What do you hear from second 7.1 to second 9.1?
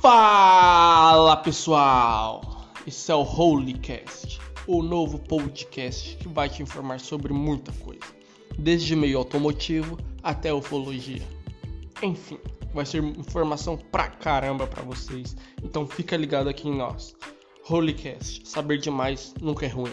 muita coisa, desde